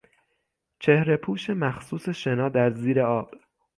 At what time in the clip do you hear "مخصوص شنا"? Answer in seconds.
1.49-2.49